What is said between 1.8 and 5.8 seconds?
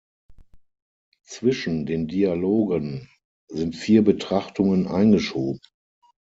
den Dialogen sind vier Betrachtungen eingeschoben.